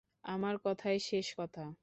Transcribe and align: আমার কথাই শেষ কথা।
আমার 0.23 0.55
কথাই 0.63 0.99
শেষ 1.01 1.27
কথা। 1.37 1.63